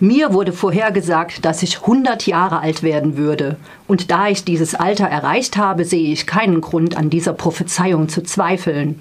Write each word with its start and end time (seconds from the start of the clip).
Mir 0.00 0.32
wurde 0.32 0.52
vorhergesagt, 0.52 1.44
dass 1.44 1.62
ich 1.62 1.82
100 1.82 2.26
Jahre 2.26 2.58
alt 2.58 2.82
werden 2.82 3.16
würde. 3.16 3.58
Und 3.86 4.10
da 4.10 4.26
ich 4.26 4.42
dieses 4.42 4.74
Alter 4.74 5.06
erreicht 5.06 5.56
habe, 5.56 5.84
sehe 5.84 6.12
ich 6.12 6.26
keinen 6.26 6.60
Grund, 6.60 6.96
an 6.96 7.10
dieser 7.10 7.32
Prophezeiung 7.32 8.08
zu 8.08 8.24
zweifeln. 8.24 8.98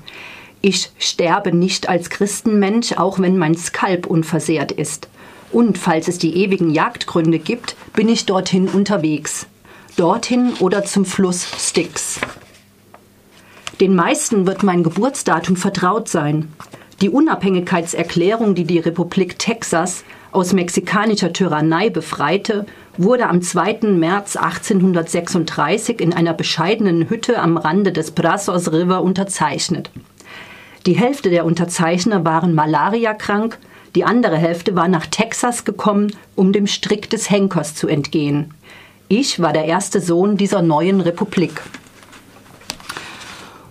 Ich 0.62 0.92
sterbe 1.00 1.52
nicht 1.52 1.90
als 1.90 2.12
Christenmensch, 2.12 2.94
auch 2.94 3.18
wenn 3.18 3.40
mein 3.40 3.58
Skalp 3.58 4.06
unversehrt 4.06 4.71
ist. 4.71 5.08
Und 5.52 5.79
falls 5.79 6.08
es 6.08 6.20
die 6.20 6.36
ewigen 6.36 6.70
Jagdgründe 6.70 7.39
gibt, 7.39 7.75
bin 7.94 8.07
ich 8.07 8.28
dorthin 8.28 8.68
unterwegs. 8.68 9.48
Dorthin 9.98 10.54
oder 10.60 10.86
zum 10.86 11.05
Fluss 11.05 11.48
Styx. 11.57 12.20
Den 13.82 13.96
meisten 13.96 14.46
wird 14.46 14.62
mein 14.62 14.84
Geburtsdatum 14.84 15.55
vertraut 15.55 16.07
sein. 16.07 16.54
Die 17.02 17.10
Unabhängigkeitserklärung, 17.10 18.54
die 18.54 18.66
die 18.66 18.78
Republik 18.78 19.39
Texas 19.39 20.04
aus 20.34 20.54
mexikanischer 20.54 21.34
Tyrannei 21.34 21.89
befreite, 21.89 22.65
wurde 22.97 23.28
am 23.28 23.41
2. 23.41 23.79
März 23.93 24.36
1836 24.36 26.00
in 26.00 26.14
einer 26.14 26.33
bescheidenen 26.33 27.10
Hütte 27.10 27.39
am 27.39 27.57
Rande 27.57 27.91
des 27.91 28.11
Brazos 28.11 28.71
River 28.71 29.04
unterzeichnet. 29.04 29.89
Die 30.86 30.97
Hälfte 30.97 31.29
der 31.29 31.46
Unterzeichner 31.46 32.25
waren 32.25 32.53
malariakrank, 32.53 33.58
die 33.95 34.03
andere 34.03 34.38
Hälfte 34.38 34.75
war 34.75 34.88
nach 34.88 35.05
Texas 35.05 35.66
gekommen, 35.66 36.16
um 36.36 36.52
dem 36.52 36.67
Strick 36.67 37.09
des 37.09 37.30
Henkers 37.30 37.75
zu 37.75 37.88
entgehen. 37.88 38.53
Ich 39.08 39.39
war 39.39 39.53
der 39.53 39.66
erste 39.66 40.02
Sohn 40.02 40.38
dieser 40.38 40.61
neuen 40.61 41.00
Republik. 41.00 41.61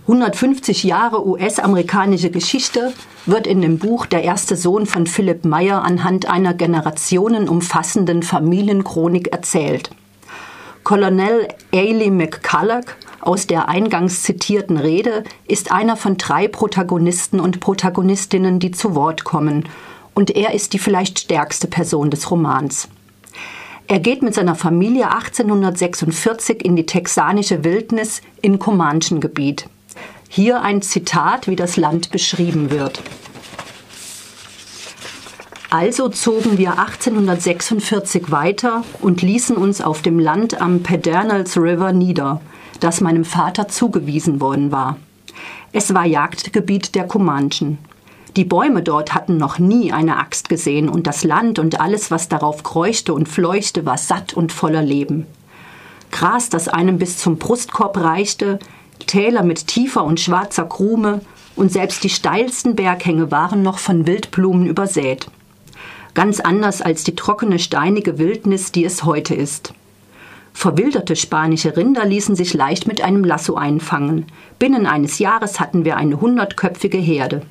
150 0.03 0.83
Jahre 0.83 1.25
US-amerikanische 1.25 2.29
Geschichte 2.29 2.91
wird 3.25 3.47
in 3.47 3.61
dem 3.61 3.77
Buch 3.77 4.05
Der 4.05 4.21
erste 4.21 4.57
Sohn 4.57 4.85
von 4.85 5.07
Philipp 5.07 5.45
Meyer 5.45 5.81
anhand 5.81 6.25
einer 6.25 6.53
generationenumfassenden 6.53 8.21
Familienchronik 8.21 9.29
erzählt. 9.31 9.91
Colonel 10.83 11.47
Ailey 11.71 12.09
McCulloch 12.09 12.83
aus 13.21 13.47
der 13.47 13.69
eingangs 13.69 14.23
zitierten 14.23 14.75
Rede 14.75 15.23
ist 15.47 15.71
einer 15.71 15.95
von 15.95 16.17
drei 16.17 16.49
Protagonisten 16.49 17.39
und 17.39 17.61
Protagonistinnen, 17.61 18.59
die 18.59 18.71
zu 18.71 18.95
Wort 18.95 19.23
kommen, 19.23 19.69
und 20.13 20.35
er 20.35 20.53
ist 20.53 20.73
die 20.73 20.79
vielleicht 20.79 21.19
stärkste 21.19 21.67
Person 21.67 22.11
des 22.11 22.29
Romans. 22.29 22.89
Er 23.87 23.99
geht 23.99 24.21
mit 24.21 24.33
seiner 24.33 24.55
Familie 24.55 25.09
1846 25.09 26.63
in 26.63 26.75
die 26.75 26.85
texanische 26.85 27.63
Wildnis 27.63 28.21
in 28.41 28.59
Comanchen-Gebiet. 28.59 29.69
Hier 30.35 30.63
ein 30.63 30.81
Zitat, 30.81 31.47
wie 31.47 31.55
das 31.55 31.77
Land 31.77 32.09
beschrieben 32.09 32.71
wird. 32.71 33.03
Also 35.69 36.09
zogen 36.09 36.57
wir 36.57 36.79
1846 36.79 38.31
weiter 38.31 38.83
und 38.99 39.21
ließen 39.21 39.55
uns 39.55 39.79
auf 39.79 40.01
dem 40.01 40.17
Land 40.17 40.59
am 40.59 40.81
Pedernals 40.81 41.55
River 41.55 41.93
nieder, 41.93 42.41
das 42.79 42.99
meinem 42.99 43.25
Vater 43.25 43.67
zugewiesen 43.67 44.41
worden 44.41 44.71
war. 44.71 44.97
Es 45.71 45.93
war 45.93 46.07
Jagdgebiet 46.07 46.95
der 46.95 47.05
Comanchen. 47.05 47.77
Die 48.35 48.45
Bäume 48.45 48.81
dort 48.81 49.13
hatten 49.13 49.37
noch 49.37 49.59
nie 49.59 49.91
eine 49.91 50.17
Axt 50.17 50.49
gesehen 50.49 50.89
und 50.89 51.05
das 51.05 51.23
Land 51.23 51.59
und 51.59 51.79
alles, 51.79 52.09
was 52.09 52.27
darauf 52.27 52.63
kreuchte 52.63 53.13
und 53.13 53.29
fleuchte, 53.29 53.85
war 53.85 53.99
satt 53.99 54.33
und 54.33 54.51
voller 54.51 54.81
Leben. 54.81 55.27
Gras, 56.09 56.49
das 56.49 56.69
einem 56.69 56.97
bis 56.97 57.19
zum 57.19 57.37
Brustkorb 57.37 57.97
reichte, 57.97 58.57
Täler 58.99 59.43
mit 59.43 59.67
tiefer 59.67 60.03
und 60.03 60.19
schwarzer 60.19 60.65
Krume 60.65 61.21
und 61.55 61.71
selbst 61.71 62.03
die 62.03 62.09
steilsten 62.09 62.75
Berghänge 62.75 63.31
waren 63.31 63.61
noch 63.61 63.79
von 63.79 64.07
Wildblumen 64.07 64.65
übersät. 64.65 65.27
Ganz 66.13 66.39
anders 66.39 66.81
als 66.81 67.03
die 67.03 67.15
trockene, 67.15 67.59
steinige 67.59 68.17
Wildnis, 68.19 68.71
die 68.71 68.85
es 68.85 69.03
heute 69.03 69.33
ist. 69.33 69.73
Verwilderte 70.53 71.15
spanische 71.15 71.75
Rinder 71.75 72.05
ließen 72.05 72.35
sich 72.35 72.53
leicht 72.53 72.87
mit 72.87 73.01
einem 73.01 73.23
Lasso 73.23 73.55
einfangen. 73.55 74.27
Binnen 74.59 74.85
eines 74.85 75.17
Jahres 75.17 75.59
hatten 75.59 75.83
wir 75.83 75.97
eine 75.97 76.21
hundertköpfige 76.21 76.99
Herde. 76.99 77.41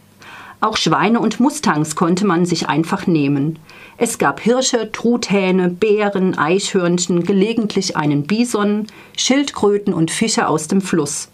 Auch 0.60 0.76
Schweine 0.76 1.18
und 1.18 1.40
Mustangs 1.40 1.96
konnte 1.96 2.24
man 2.24 2.46
sich 2.46 2.68
einfach 2.68 3.08
nehmen. 3.08 3.58
Es 3.98 4.18
gab 4.18 4.38
Hirsche, 4.40 4.92
Truthähne, 4.92 5.68
Bären, 5.68 6.38
Eichhörnchen, 6.38 7.24
gelegentlich 7.24 7.96
einen 7.96 8.28
Bison, 8.28 8.86
Schildkröten 9.16 9.92
und 9.92 10.12
Fische 10.12 10.46
aus 10.46 10.68
dem 10.68 10.80
Fluss. 10.80 11.28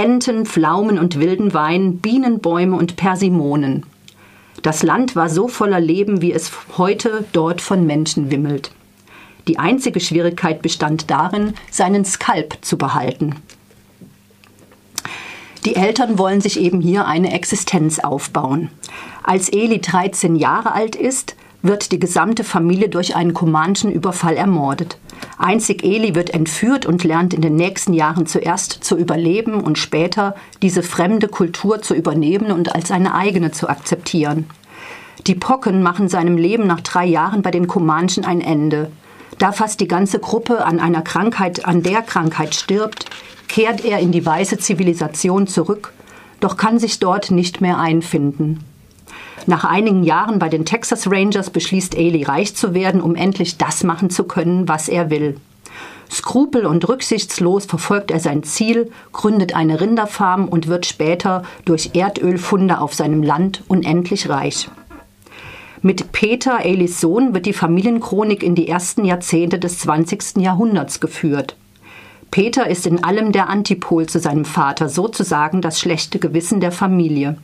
Enten, 0.00 0.46
Pflaumen 0.46 0.98
und 0.98 1.20
wilden 1.20 1.52
Wein, 1.52 1.98
Bienenbäume 1.98 2.74
und 2.74 2.96
Persimonen. 2.96 3.84
Das 4.62 4.82
Land 4.82 5.14
war 5.14 5.28
so 5.28 5.46
voller 5.46 5.78
Leben, 5.78 6.22
wie 6.22 6.32
es 6.32 6.50
heute 6.78 7.26
dort 7.34 7.60
von 7.60 7.86
Menschen 7.86 8.30
wimmelt. 8.30 8.70
Die 9.46 9.58
einzige 9.58 10.00
Schwierigkeit 10.00 10.62
bestand 10.62 11.10
darin, 11.10 11.52
seinen 11.70 12.06
Skalp 12.06 12.56
zu 12.62 12.78
behalten. 12.78 13.34
Die 15.66 15.76
Eltern 15.76 16.16
wollen 16.16 16.40
sich 16.40 16.58
eben 16.58 16.80
hier 16.80 17.06
eine 17.06 17.34
Existenz 17.34 17.98
aufbauen. 17.98 18.70
Als 19.22 19.50
Eli 19.50 19.82
13 19.82 20.34
Jahre 20.34 20.72
alt 20.72 20.96
ist, 20.96 21.36
wird 21.60 21.92
die 21.92 22.00
gesamte 22.00 22.42
Familie 22.42 22.88
durch 22.88 23.16
einen 23.16 23.34
Comanchen-Überfall 23.34 24.38
ermordet. 24.38 24.96
Einzig 25.40 25.82
Eli 25.82 26.14
wird 26.14 26.34
entführt 26.34 26.84
und 26.84 27.02
lernt 27.02 27.32
in 27.32 27.40
den 27.40 27.56
nächsten 27.56 27.94
Jahren 27.94 28.26
zuerst 28.26 28.84
zu 28.84 28.94
überleben 28.96 29.62
und 29.62 29.78
später 29.78 30.34
diese 30.60 30.82
fremde 30.82 31.28
Kultur 31.28 31.80
zu 31.80 31.94
übernehmen 31.94 32.52
und 32.52 32.74
als 32.74 32.88
seine 32.88 33.14
eigene 33.14 33.50
zu 33.50 33.70
akzeptieren. 33.70 34.44
Die 35.26 35.34
Pocken 35.34 35.82
machen 35.82 36.10
seinem 36.10 36.36
Leben 36.36 36.66
nach 36.66 36.82
drei 36.82 37.06
Jahren 37.06 37.40
bei 37.40 37.50
den 37.50 37.66
Comanchen 37.66 38.26
ein 38.26 38.42
Ende. 38.42 38.90
Da 39.38 39.52
fast 39.52 39.80
die 39.80 39.88
ganze 39.88 40.18
Gruppe 40.18 40.64
an 40.66 40.78
einer 40.78 41.00
Krankheit, 41.00 41.64
an 41.64 41.82
der 41.82 42.02
Krankheit 42.02 42.54
stirbt, 42.54 43.06
kehrt 43.48 43.82
er 43.82 43.98
in 43.98 44.12
die 44.12 44.24
weiße 44.24 44.58
Zivilisation 44.58 45.46
zurück, 45.46 45.94
doch 46.40 46.58
kann 46.58 46.78
sich 46.78 46.98
dort 46.98 47.30
nicht 47.30 47.62
mehr 47.62 47.78
einfinden. 47.78 48.62
Nach 49.50 49.64
einigen 49.64 50.04
Jahren 50.04 50.38
bei 50.38 50.48
den 50.48 50.64
Texas 50.64 51.10
Rangers 51.10 51.50
beschließt 51.50 51.96
Ailey 51.96 52.22
reich 52.22 52.54
zu 52.54 52.72
werden, 52.72 53.00
um 53.00 53.16
endlich 53.16 53.58
das 53.58 53.82
machen 53.82 54.08
zu 54.08 54.22
können, 54.22 54.68
was 54.68 54.88
er 54.88 55.10
will. 55.10 55.38
Skrupel 56.08 56.66
und 56.66 56.88
rücksichtslos 56.88 57.66
verfolgt 57.66 58.12
er 58.12 58.20
sein 58.20 58.44
Ziel, 58.44 58.92
gründet 59.10 59.56
eine 59.56 59.80
Rinderfarm 59.80 60.46
und 60.46 60.68
wird 60.68 60.86
später 60.86 61.42
durch 61.64 61.90
Erdölfunde 61.94 62.80
auf 62.80 62.94
seinem 62.94 63.24
Land 63.24 63.64
unendlich 63.66 64.28
reich. 64.28 64.68
Mit 65.82 66.12
Peter, 66.12 66.64
Aileys 66.64 67.00
Sohn, 67.00 67.34
wird 67.34 67.46
die 67.46 67.52
Familienchronik 67.52 68.44
in 68.44 68.54
die 68.54 68.68
ersten 68.68 69.04
Jahrzehnte 69.04 69.58
des 69.58 69.80
20. 69.80 70.36
Jahrhunderts 70.36 71.00
geführt. 71.00 71.56
Peter 72.30 72.68
ist 72.68 72.86
in 72.86 73.02
allem 73.02 73.32
der 73.32 73.48
Antipol 73.48 74.06
zu 74.06 74.20
seinem 74.20 74.44
Vater, 74.44 74.88
sozusagen 74.88 75.60
das 75.60 75.80
schlechte 75.80 76.20
Gewissen 76.20 76.60
der 76.60 76.70
Familie. 76.70 77.36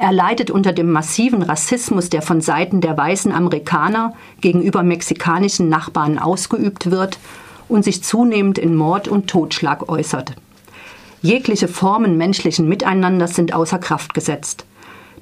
Er 0.00 0.12
leidet 0.12 0.50
unter 0.50 0.72
dem 0.72 0.90
massiven 0.90 1.42
Rassismus, 1.42 2.08
der 2.08 2.22
von 2.22 2.40
Seiten 2.40 2.80
der 2.80 2.96
weißen 2.96 3.32
Amerikaner 3.32 4.14
gegenüber 4.40 4.82
mexikanischen 4.82 5.68
Nachbarn 5.68 6.18
ausgeübt 6.18 6.90
wird 6.90 7.18
und 7.68 7.84
sich 7.84 8.02
zunehmend 8.02 8.56
in 8.56 8.74
Mord 8.74 9.08
und 9.08 9.28
Totschlag 9.28 9.90
äußert. 9.90 10.32
Jegliche 11.20 11.68
Formen 11.68 12.16
menschlichen 12.16 12.66
Miteinanders 12.66 13.34
sind 13.34 13.52
außer 13.52 13.78
Kraft 13.78 14.14
gesetzt. 14.14 14.64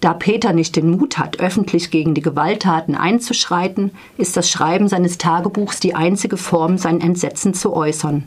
Da 0.01 0.15
Peter 0.15 0.53
nicht 0.53 0.77
den 0.77 0.93
Mut 0.93 1.19
hat, 1.19 1.41
öffentlich 1.41 1.91
gegen 1.91 2.15
die 2.15 2.23
Gewalttaten 2.23 2.95
einzuschreiten, 2.95 3.91
ist 4.17 4.37
das 4.37 4.49
Schreiben 4.49 4.87
seines 4.87 5.19
Tagebuchs 5.19 5.81
die 5.81 5.97
einzige 5.97 6.37
Form, 6.37 6.79
sein 6.79 7.01
Entsetzen 7.01 7.53
zu 7.53 7.75
äußern. 7.75 8.23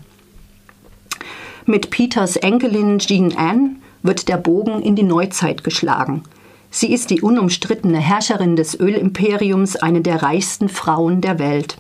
Mit 1.66 1.91
Peters 1.91 2.35
Enkelin 2.35 3.00
Jean 3.00 3.38
Anne 3.38 3.78
wird 4.03 4.28
der 4.28 4.35
Bogen 4.35 4.81
in 4.81 4.97
die 4.97 5.03
Neuzeit 5.03 5.63
geschlagen– 5.63 6.23
Sie 6.73 6.93
ist 6.93 7.09
die 7.09 7.21
unumstrittene 7.21 7.99
Herrscherin 7.99 8.55
des 8.55 8.79
Ölimperiums, 8.79 9.75
eine 9.75 9.99
der 9.99 10.23
reichsten 10.23 10.69
Frauen 10.69 11.19
der 11.19 11.37
Welt. 11.37 11.77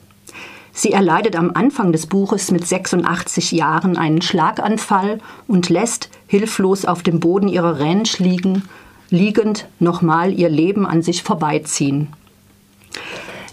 Sie 0.73 0.91
erleidet 0.91 1.37
am 1.37 1.51
Anfang 1.53 1.93
des 1.93 2.07
Buches 2.07 2.51
mit 2.51 2.67
86 2.67 3.53
Jahren 3.53 3.97
einen 3.97 4.21
Schlaganfall 4.21 5.19
und 5.47 5.69
lässt, 5.69 6.09
hilflos 6.27 6.85
auf 6.85 7.03
dem 7.03 7.21
Boden 7.21 7.47
ihrer 7.47 7.79
Ranch 7.79 8.19
liegen, 8.19 8.63
liegend 9.09 9.67
nochmal 9.79 10.33
ihr 10.33 10.49
Leben 10.49 10.85
an 10.85 11.01
sich 11.01 11.23
vorbeiziehen. 11.23 12.09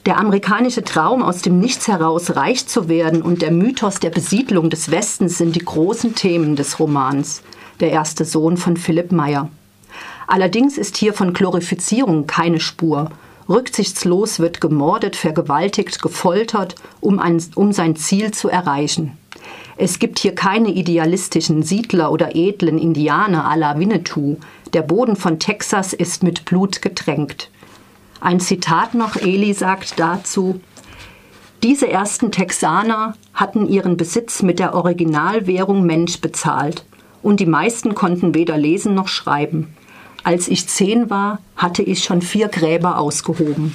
Der 0.07 0.19
amerikanische 0.19 0.83
Traum, 0.83 1.23
aus 1.23 1.43
dem 1.43 1.61
Nichts 1.61 1.87
heraus 1.87 2.35
reich 2.35 2.67
zu 2.67 2.89
werden 2.89 3.23
und 3.23 3.43
der 3.43 3.53
Mythos 3.53 4.01
der 4.01 4.11
Besiedlung 4.11 4.71
des 4.71 4.91
Westens 4.91 5.39
sind 5.39 5.55
die 5.55 5.65
großen 5.65 6.17
Themen 6.17 6.57
des 6.57 6.81
Romans, 6.81 7.43
der 7.79 7.91
erste 7.91 8.25
Sohn 8.25 8.57
von 8.57 8.77
Philipp 8.77 9.13
Meyer. 9.13 9.51
Allerdings 10.29 10.77
ist 10.77 10.99
hier 10.99 11.15
von 11.15 11.33
Glorifizierung 11.33 12.27
keine 12.27 12.61
Spur. 12.61 13.11
Rücksichtslos 13.49 14.39
wird 14.41 14.61
gemordet, 14.61 15.17
vergewaltigt, 15.17 16.03
gefoltert, 16.03 16.75
um, 17.01 17.19
ein, 17.19 17.43
um 17.55 17.73
sein 17.73 17.97
Ziel 17.97 18.31
zu 18.31 18.51
erreichen. 18.51 19.17
Es 19.79 19.99
gibt 19.99 20.19
hier 20.19 20.35
keine 20.35 20.69
idealistischen 20.69 21.63
Siedler 21.63 22.13
oder 22.13 22.37
edlen 22.37 22.79
Indianer 22.79 23.51
à 23.51 23.57
la 23.57 23.79
Winnetou. 23.79 24.37
Der 24.75 24.83
Boden 24.83 25.17
von 25.17 25.39
Texas 25.39 25.95
ist 25.95 26.23
mit 26.23 26.45
Blut 26.45 26.83
getränkt. 26.83 27.51
Ein 28.21 28.39
Zitat 28.39 28.93
noch, 28.93 29.17
Eli 29.17 29.55
sagt 29.55 29.99
dazu, 29.99 30.61
Diese 31.63 31.89
ersten 31.89 32.33
Texaner 32.33 33.17
hatten 33.33 33.67
ihren 33.67 33.97
Besitz 33.97 34.43
mit 34.43 34.59
der 34.59 34.75
Originalwährung 34.75 35.87
Mensch 35.87 36.21
bezahlt 36.21 36.85
und 37.23 37.41
die 37.41 37.47
meisten 37.47 37.95
konnten 37.95 38.35
weder 38.35 38.59
lesen 38.59 38.95
noch 38.95 39.09
schreiben. 39.09 39.69
Als 40.25 40.49
ich 40.49 40.69
zehn 40.69 41.11
war, 41.11 41.39
hatte 41.57 41.83
ich 41.83 42.05
schon 42.05 42.23
vier 42.23 42.49
Gräber 42.49 42.99
ausgehoben. 42.99 43.75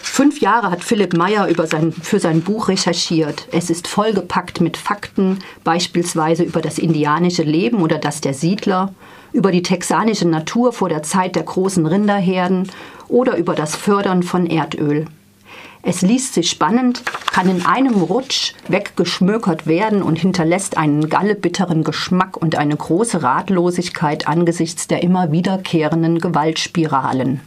Fünf 0.00 0.40
Jahre 0.40 0.70
hat 0.70 0.84
Philipp 0.84 1.12
Meyer 1.14 1.48
sein, 1.66 1.90
für 1.90 2.20
sein 2.20 2.42
Buch 2.42 2.68
recherchiert. 2.68 3.48
Es 3.50 3.68
ist 3.68 3.88
vollgepackt 3.88 4.60
mit 4.60 4.76
Fakten, 4.76 5.40
beispielsweise 5.64 6.44
über 6.44 6.60
das 6.60 6.78
indianische 6.78 7.42
Leben 7.42 7.82
oder 7.82 7.98
das 7.98 8.20
der 8.20 8.32
Siedler, 8.32 8.94
über 9.32 9.50
die 9.50 9.62
texanische 9.62 10.28
Natur 10.28 10.72
vor 10.72 10.88
der 10.88 11.02
Zeit 11.02 11.34
der 11.34 11.42
großen 11.42 11.84
Rinderherden 11.84 12.70
oder 13.08 13.36
über 13.36 13.56
das 13.56 13.74
Fördern 13.74 14.22
von 14.22 14.46
Erdöl. 14.46 15.06
Es 15.86 16.00
liest 16.00 16.32
sich 16.32 16.48
spannend, 16.48 17.02
kann 17.30 17.46
in 17.48 17.66
einem 17.66 18.00
Rutsch 18.00 18.54
weggeschmökert 18.68 19.66
werden 19.66 20.02
und 20.02 20.18
hinterlässt 20.18 20.78
einen 20.78 21.10
gallebitteren 21.10 21.84
Geschmack 21.84 22.38
und 22.38 22.56
eine 22.56 22.74
große 22.74 23.22
Ratlosigkeit 23.22 24.26
angesichts 24.26 24.88
der 24.88 25.02
immer 25.02 25.30
wiederkehrenden 25.30 26.20
Gewaltspiralen. 26.20 27.42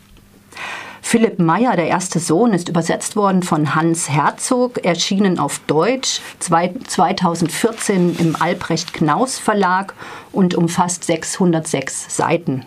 Philipp 1.02 1.40
Meyer, 1.40 1.76
der 1.78 1.88
erste 1.88 2.20
Sohn, 2.20 2.54
ist 2.54 2.70
übersetzt 2.70 3.16
worden 3.16 3.42
von 3.42 3.74
Hans 3.74 4.10
Herzog, 4.10 4.84
erschienen 4.86 5.40
auf 5.40 5.60
Deutsch 5.66 6.22
2014 6.40 8.18
im 8.20 8.36
Albrecht 8.36 8.94
Knaus 8.94 9.40
Verlag 9.40 9.96
und 10.32 10.54
umfasst 10.54 11.06
606 11.06 12.16
Seiten. 12.16 12.66